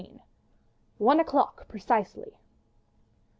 [0.97, 2.35] ONE O'CLOCK PRECISELY!